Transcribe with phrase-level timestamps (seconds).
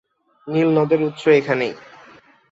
[0.47, 1.73] নীল নদের উৎস এখানেই।